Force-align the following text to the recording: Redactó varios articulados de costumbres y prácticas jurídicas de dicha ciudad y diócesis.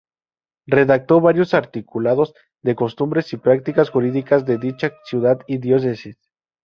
Redactó 0.65 1.21
varios 1.21 1.53
articulados 1.53 2.33
de 2.63 2.73
costumbres 2.75 3.31
y 3.33 3.37
prácticas 3.37 3.91
jurídicas 3.91 4.45
de 4.47 4.57
dicha 4.57 4.93
ciudad 5.05 5.41
y 5.45 5.59
diócesis. 5.59 6.17